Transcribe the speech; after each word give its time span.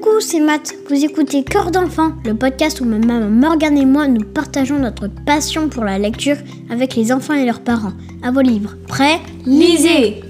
Coucou, 0.00 0.20
c'est 0.20 0.40
Matt. 0.40 0.74
Vous 0.88 1.04
écoutez 1.04 1.42
Cœur 1.42 1.70
d'enfant, 1.70 2.12
le 2.24 2.34
podcast 2.34 2.80
où 2.80 2.84
ma 2.84 2.98
maman 2.98 3.28
Morgane 3.28 3.76
et 3.76 3.84
moi 3.84 4.06
nous 4.06 4.24
partageons 4.24 4.78
notre 4.78 5.08
passion 5.26 5.68
pour 5.68 5.84
la 5.84 5.98
lecture 5.98 6.36
avec 6.70 6.94
les 6.96 7.12
enfants 7.12 7.34
et 7.34 7.44
leurs 7.44 7.60
parents. 7.60 7.92
À 8.22 8.30
vos 8.30 8.40
livres. 8.40 8.76
Prêts 8.88 9.18
Lisez 9.44 10.22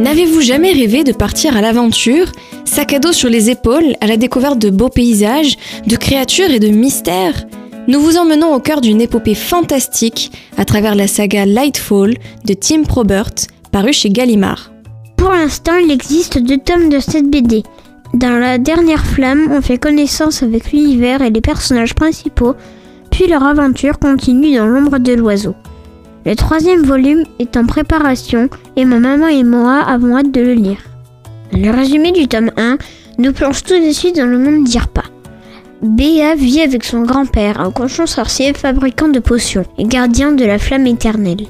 N'avez-vous 0.00 0.40
jamais 0.40 0.72
rêvé 0.72 1.04
de 1.04 1.12
partir 1.12 1.56
à 1.56 1.60
l'aventure, 1.60 2.32
sac 2.64 2.94
à 2.94 2.98
dos 2.98 3.12
sur 3.12 3.28
les 3.28 3.50
épaules, 3.50 3.94
à 4.00 4.06
la 4.06 4.16
découverte 4.16 4.58
de 4.58 4.70
beaux 4.70 4.88
paysages, 4.88 5.56
de 5.86 5.96
créatures 5.96 6.50
et 6.50 6.60
de 6.60 6.68
mystères? 6.68 7.44
Nous 7.88 8.00
vous 8.00 8.16
emmenons 8.16 8.54
au 8.54 8.60
cœur 8.60 8.80
d'une 8.80 9.00
épopée 9.00 9.34
fantastique 9.34 10.30
à 10.56 10.64
travers 10.64 10.94
la 10.94 11.08
saga 11.08 11.46
Lightfall 11.46 12.14
de 12.44 12.54
Tim 12.54 12.84
Probert, 12.84 13.32
parue 13.72 13.92
chez 13.92 14.08
Gallimard. 14.08 14.70
Pour 15.16 15.32
l'instant, 15.32 15.76
il 15.76 15.90
existe 15.90 16.38
deux 16.38 16.58
tomes 16.58 16.90
de 16.90 17.00
cette 17.00 17.28
BD. 17.28 17.64
Dans 18.14 18.38
la 18.38 18.58
dernière 18.58 19.04
flamme, 19.04 19.48
on 19.50 19.60
fait 19.60 19.78
connaissance 19.78 20.44
avec 20.44 20.70
l'univers 20.70 21.22
et 21.22 21.30
les 21.30 21.40
personnages 21.40 21.94
principaux, 21.94 22.54
puis 23.10 23.26
leur 23.26 23.42
aventure 23.42 23.98
continue 23.98 24.56
dans 24.56 24.66
l'ombre 24.66 24.98
de 24.98 25.14
l'oiseau. 25.14 25.56
Le 26.24 26.36
troisième 26.36 26.84
volume 26.84 27.24
est 27.40 27.56
en 27.56 27.66
préparation 27.66 28.48
et 28.76 28.84
ma 28.84 29.00
maman 29.00 29.26
et 29.26 29.42
moi 29.42 29.80
avons 29.80 30.16
hâte 30.16 30.30
de 30.30 30.40
le 30.40 30.54
lire. 30.54 30.78
Le 31.52 31.70
résumé 31.70 32.12
du 32.12 32.28
tome 32.28 32.52
1 32.56 32.78
nous 33.18 33.32
plonge 33.32 33.64
tout 33.64 33.78
de 33.78 33.90
suite 33.90 34.16
dans 34.16 34.26
le 34.26 34.38
monde 34.38 34.62
d'Irpa. 34.64 35.02
Béa 35.82 36.36
vit 36.36 36.60
avec 36.60 36.84
son 36.84 37.02
grand-père, 37.02 37.60
un 37.60 37.72
cochon 37.72 38.06
sorcier 38.06 38.52
fabricant 38.54 39.08
de 39.08 39.18
potions 39.18 39.64
et 39.78 39.84
gardien 39.84 40.30
de 40.30 40.44
la 40.44 40.60
flamme 40.60 40.86
éternelle. 40.86 41.48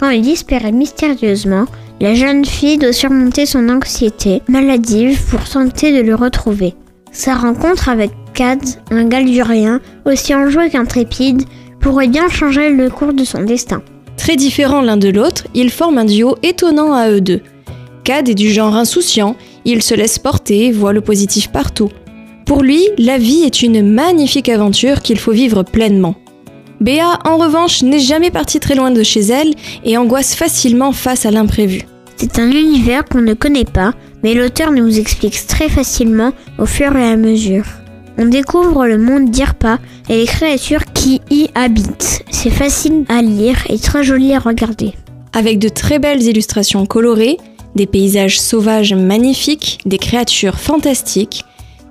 Quand 0.00 0.08
il 0.08 0.22
disparaît 0.22 0.72
mystérieusement, 0.72 1.66
la 2.00 2.14
jeune 2.14 2.46
fille 2.46 2.78
doit 2.78 2.94
surmonter 2.94 3.44
son 3.44 3.68
anxiété 3.68 4.40
maladive 4.48 5.22
pour 5.28 5.44
tenter 5.44 5.92
de 5.92 6.00
le 6.00 6.14
retrouver. 6.14 6.74
Sa 7.12 7.34
rencontre 7.34 7.90
avec 7.90 8.12
Cad, 8.32 8.60
un 8.90 9.04
galurien 9.04 9.80
aussi 10.06 10.34
enjoué 10.34 10.70
qu'intrépide, 10.70 11.42
pourrait 11.80 12.08
bien 12.08 12.30
changer 12.30 12.70
le 12.70 12.88
cours 12.88 13.12
de 13.12 13.24
son 13.24 13.42
destin. 13.42 13.82
Très 14.16 14.36
différents 14.36 14.80
l'un 14.80 14.96
de 14.96 15.10
l'autre, 15.10 15.46
ils 15.54 15.70
forment 15.70 15.98
un 15.98 16.04
duo 16.06 16.36
étonnant 16.42 16.94
à 16.94 17.10
eux 17.10 17.20
deux. 17.20 17.42
Cad 18.04 18.26
est 18.26 18.34
du 18.34 18.50
genre 18.50 18.74
insouciant, 18.74 19.36
il 19.66 19.82
se 19.82 19.94
laisse 19.94 20.18
porter, 20.18 20.72
voit 20.72 20.94
le 20.94 21.02
positif 21.02 21.48
partout. 21.48 21.90
Pour 22.46 22.62
lui, 22.62 22.82
la 22.98 23.16
vie 23.16 23.42
est 23.42 23.62
une 23.62 23.82
magnifique 23.82 24.48
aventure 24.48 25.00
qu'il 25.00 25.18
faut 25.18 25.32
vivre 25.32 25.62
pleinement. 25.62 26.14
Béa, 26.80 27.18
en 27.24 27.38
revanche, 27.38 27.82
n'est 27.82 27.98
jamais 27.98 28.30
partie 28.30 28.60
très 28.60 28.74
loin 28.74 28.90
de 28.90 29.02
chez 29.02 29.20
elle 29.20 29.54
et 29.84 29.96
angoisse 29.96 30.34
facilement 30.34 30.92
face 30.92 31.24
à 31.24 31.30
l'imprévu. 31.30 31.82
C'est 32.16 32.38
un 32.38 32.50
univers 32.50 33.04
qu'on 33.04 33.22
ne 33.22 33.34
connaît 33.34 33.64
pas, 33.64 33.94
mais 34.22 34.34
l'auteur 34.34 34.72
nous 34.72 34.98
explique 34.98 35.46
très 35.46 35.68
facilement 35.68 36.32
au 36.58 36.66
fur 36.66 36.94
et 36.96 37.04
à 37.04 37.16
mesure. 37.16 37.64
On 38.18 38.26
découvre 38.26 38.86
le 38.86 38.98
monde 38.98 39.30
d'Irpa 39.30 39.78
et 40.08 40.18
les 40.18 40.26
créatures 40.26 40.84
qui 40.92 41.20
y 41.30 41.48
habitent. 41.54 42.24
C'est 42.30 42.50
facile 42.50 43.04
à 43.08 43.22
lire 43.22 43.56
et 43.70 43.78
très 43.78 44.04
joli 44.04 44.34
à 44.34 44.38
regarder. 44.38 44.92
Avec 45.32 45.58
de 45.58 45.68
très 45.68 45.98
belles 45.98 46.22
illustrations 46.22 46.86
colorées, 46.86 47.38
des 47.74 47.86
paysages 47.86 48.40
sauvages 48.40 48.94
magnifiques, 48.94 49.80
des 49.84 49.98
créatures 49.98 50.60
fantastiques, 50.60 51.44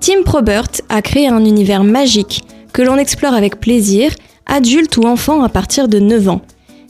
Tim 0.06 0.22
Probert 0.22 0.68
a 0.90 1.00
créé 1.00 1.28
un 1.28 1.46
univers 1.46 1.82
magique 1.82 2.44
que 2.74 2.82
l'on 2.82 2.98
explore 2.98 3.32
avec 3.32 3.58
plaisir, 3.58 4.12
adulte 4.44 4.98
ou 4.98 5.04
enfant 5.04 5.42
à 5.42 5.48
partir 5.48 5.88
de 5.88 5.98
9 5.98 6.28
ans. 6.28 6.42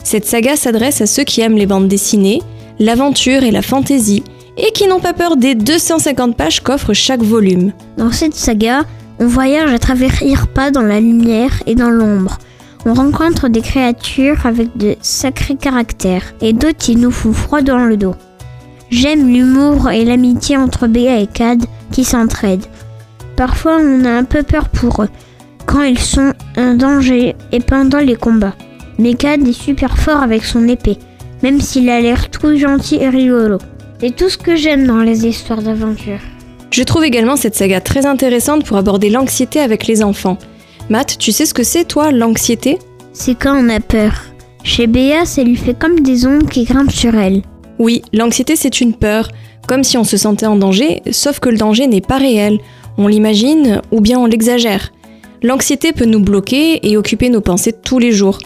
Cette 0.03 0.25
saga 0.25 0.57
s'adresse 0.57 0.99
à 0.99 1.05
ceux 1.05 1.23
qui 1.23 1.39
aiment 1.39 1.55
les 1.55 1.65
bandes 1.65 1.87
dessinées, 1.87 2.41
l'aventure 2.77 3.43
et 3.43 3.51
la 3.51 3.61
fantaisie, 3.61 4.21
et 4.57 4.69
qui 4.73 4.85
n'ont 4.85 4.99
pas 4.99 5.13
peur 5.13 5.37
des 5.37 5.55
250 5.55 6.35
pages 6.35 6.59
qu'offre 6.59 6.91
chaque 6.91 7.23
volume. 7.23 7.71
Dans 7.97 8.11
cette 8.11 8.35
saga, 8.35 8.83
on 9.19 9.27
voyage 9.27 9.73
à 9.73 9.79
travers 9.79 10.21
Irpa 10.21 10.71
dans 10.71 10.81
la 10.81 10.99
lumière 10.99 11.63
et 11.67 11.75
dans 11.75 11.91
l'ombre. 11.91 12.37
On 12.85 12.93
rencontre 12.93 13.47
des 13.47 13.61
créatures 13.61 14.45
avec 14.45 14.75
de 14.75 14.97
sacrés 14.99 15.55
caractères 15.55 16.33
et 16.41 16.51
d'autres 16.51 16.79
qui 16.79 16.97
nous 16.97 17.11
font 17.11 17.31
froid 17.31 17.61
dans 17.61 17.77
le 17.77 17.95
dos. 17.95 18.15
J'aime 18.89 19.29
l'humour 19.29 19.89
et 19.89 20.03
l'amitié 20.03 20.57
entre 20.57 20.87
Béa 20.87 21.21
et 21.21 21.27
Cad 21.27 21.63
qui 21.93 22.03
s'entraident. 22.03 22.67
Parfois 23.35 23.77
on 23.81 24.05
a 24.05 24.11
un 24.11 24.23
peu 24.23 24.43
peur 24.43 24.69
pour 24.69 25.03
eux 25.03 25.09
quand 25.65 25.83
ils 25.83 25.99
sont 25.99 26.33
un 26.55 26.75
danger 26.75 27.35
et 27.51 27.59
pendant 27.59 27.99
les 27.99 28.15
combats. 28.15 28.55
Mais 28.97 29.15
Cad 29.15 29.47
est 29.47 29.53
super 29.53 29.97
fort 29.97 30.21
avec 30.21 30.45
son 30.45 30.67
épée, 30.67 30.97
même 31.43 31.59
s'il 31.59 31.89
a 31.89 31.99
l'air 31.99 32.29
tout 32.29 32.55
gentil 32.55 32.95
et 32.95 33.09
rigolo. 33.09 33.57
C'est 33.99 34.15
tout 34.15 34.29
ce 34.29 34.37
que 34.37 34.55
j'aime 34.55 34.85
dans 34.85 35.01
les 35.01 35.25
histoires 35.25 35.61
d'aventure. 35.61 36.19
Je 36.71 36.83
trouve 36.83 37.03
également 37.03 37.35
cette 37.35 37.55
saga 37.55 37.81
très 37.81 38.05
intéressante 38.05 38.65
pour 38.65 38.77
aborder 38.77 39.09
l'anxiété 39.09 39.59
avec 39.59 39.87
les 39.87 40.03
enfants. 40.03 40.37
Matt, 40.89 41.17
tu 41.17 41.31
sais 41.31 41.45
ce 41.45 41.53
que 41.53 41.63
c'est, 41.63 41.85
toi, 41.85 42.11
l'anxiété? 42.11 42.77
C'est 43.13 43.35
quand 43.35 43.57
on 43.57 43.69
a 43.69 43.79
peur. 43.79 44.11
Chez 44.63 44.87
Béa, 44.87 45.25
ça 45.25 45.43
lui 45.43 45.55
fait 45.55 45.73
comme 45.73 46.01
des 46.01 46.27
ondes 46.27 46.49
qui 46.49 46.65
grimpent 46.65 46.91
sur 46.91 47.15
elle. 47.15 47.41
Oui, 47.79 48.01
l'anxiété, 48.13 48.55
c'est 48.55 48.81
une 48.81 48.93
peur, 48.93 49.29
comme 49.67 49.83
si 49.83 49.97
on 49.97 50.03
se 50.03 50.17
sentait 50.17 50.45
en 50.45 50.57
danger, 50.57 51.01
sauf 51.11 51.39
que 51.39 51.49
le 51.49 51.57
danger 51.57 51.87
n'est 51.87 52.01
pas 52.01 52.17
réel. 52.17 52.59
On 52.97 53.07
l'imagine 53.07 53.81
ou 53.91 54.01
bien 54.01 54.19
on 54.19 54.25
l'exagère. 54.25 54.91
L'anxiété 55.43 55.91
peut 55.91 56.05
nous 56.05 56.21
bloquer 56.21 56.87
et 56.87 56.97
occuper 56.97 57.29
nos 57.29 57.41
pensées 57.41 57.73
tous 57.73 57.99
les 57.99 58.11
jours. 58.11 58.39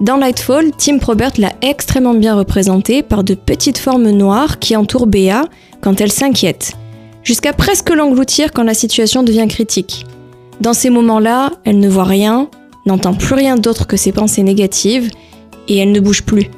Dans 0.00 0.16
Lightfall, 0.16 0.72
Tim 0.76 0.98
Probert 0.98 1.32
l'a 1.38 1.52
extrêmement 1.62 2.14
bien 2.14 2.34
représenté 2.34 3.02
par 3.02 3.24
de 3.24 3.34
petites 3.34 3.78
formes 3.78 4.10
noires 4.10 4.58
qui 4.58 4.76
entourent 4.76 5.06
Béa 5.06 5.46
quand 5.80 6.00
elle 6.00 6.12
s'inquiète 6.12 6.76
jusqu'à 7.24 7.54
presque 7.54 7.90
l'engloutir 7.90 8.52
quand 8.52 8.62
la 8.62 8.74
situation 8.74 9.22
devient 9.22 9.48
critique. 9.48 10.06
Dans 10.60 10.74
ces 10.74 10.90
moments-là, 10.90 11.50
elle 11.64 11.80
ne 11.80 11.88
voit 11.88 12.04
rien, 12.04 12.48
n'entend 12.86 13.14
plus 13.14 13.34
rien 13.34 13.56
d'autre 13.56 13.86
que 13.86 13.96
ses 13.96 14.12
pensées 14.12 14.42
négatives, 14.42 15.10
et 15.66 15.78
elle 15.78 15.90
ne 15.90 16.00
bouge 16.00 16.22
plus. 16.22 16.50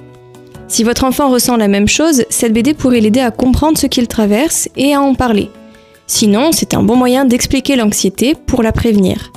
Si 0.68 0.82
votre 0.82 1.04
enfant 1.04 1.30
ressent 1.30 1.56
la 1.56 1.68
même 1.68 1.88
chose, 1.88 2.24
cette 2.28 2.52
BD 2.52 2.74
pourrait 2.74 3.00
l'aider 3.00 3.20
à 3.20 3.30
comprendre 3.30 3.78
ce 3.78 3.86
qu'il 3.86 4.08
traverse 4.08 4.68
et 4.76 4.94
à 4.94 5.00
en 5.00 5.14
parler. 5.14 5.48
Sinon, 6.06 6.50
c'est 6.52 6.74
un 6.74 6.82
bon 6.82 6.96
moyen 6.96 7.24
d'expliquer 7.24 7.76
l'anxiété 7.76 8.34
pour 8.46 8.62
la 8.62 8.72
prévenir. 8.72 9.32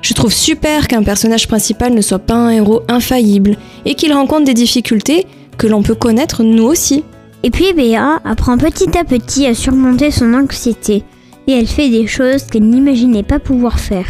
Je 0.00 0.14
trouve 0.14 0.32
super 0.32 0.86
qu'un 0.86 1.02
personnage 1.02 1.48
principal 1.48 1.94
ne 1.94 2.02
soit 2.02 2.18
pas 2.18 2.34
un 2.34 2.50
héros 2.50 2.82
infaillible 2.88 3.56
et 3.84 3.94
qu'il 3.94 4.12
rencontre 4.12 4.44
des 4.44 4.54
difficultés 4.54 5.26
que 5.56 5.66
l'on 5.66 5.82
peut 5.82 5.94
connaître 5.94 6.42
nous 6.42 6.64
aussi. 6.64 7.04
Et 7.42 7.50
puis 7.50 7.72
Béa 7.72 8.20
apprend 8.24 8.58
petit 8.58 8.96
à 8.98 9.04
petit 9.04 9.46
à 9.46 9.54
surmonter 9.54 10.10
son 10.10 10.34
anxiété 10.34 11.04
et 11.46 11.52
elle 11.52 11.66
fait 11.66 11.90
des 11.90 12.06
choses 12.06 12.44
qu'elle 12.44 12.68
n'imaginait 12.68 13.22
pas 13.22 13.38
pouvoir 13.38 13.78
faire. 13.78 14.06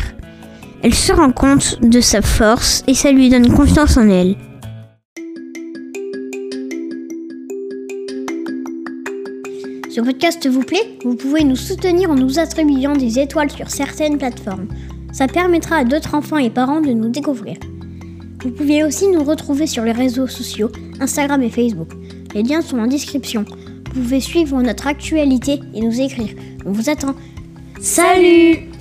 Elle 0.82 0.94
se 0.94 1.12
rend 1.12 1.32
compte 1.32 1.78
de 1.82 2.00
sa 2.00 2.22
force 2.22 2.84
et 2.86 2.94
ça 2.94 3.10
lui 3.10 3.30
donne 3.30 3.52
confiance 3.52 3.96
en 3.96 4.08
elle. 4.08 4.36
Ce 9.94 10.00
podcast 10.00 10.44
vous 10.48 10.64
plaît 10.64 10.98
Vous 11.04 11.14
pouvez 11.14 11.44
nous 11.44 11.54
soutenir 11.54 12.10
en 12.10 12.16
nous 12.16 12.40
attribuant 12.40 12.96
des 12.96 13.20
étoiles 13.20 13.52
sur 13.52 13.70
certaines 13.70 14.18
plateformes. 14.18 14.66
Ça 15.12 15.28
permettra 15.28 15.76
à 15.76 15.84
d'autres 15.84 16.16
enfants 16.16 16.38
et 16.38 16.50
parents 16.50 16.80
de 16.80 16.92
nous 16.92 17.10
découvrir. 17.10 17.58
Vous 18.42 18.50
pouvez 18.50 18.82
aussi 18.82 19.06
nous 19.06 19.22
retrouver 19.22 19.68
sur 19.68 19.84
les 19.84 19.92
réseaux 19.92 20.26
sociaux, 20.26 20.72
Instagram 20.98 21.40
et 21.44 21.50
Facebook. 21.50 21.92
Les 22.34 22.42
liens 22.42 22.60
sont 22.60 22.80
en 22.80 22.88
description. 22.88 23.44
Vous 23.94 24.02
pouvez 24.02 24.18
suivre 24.18 24.60
notre 24.62 24.88
actualité 24.88 25.60
et 25.74 25.80
nous 25.80 26.00
écrire. 26.00 26.34
On 26.66 26.72
vous 26.72 26.90
attend. 26.90 27.14
Salut 27.80 28.73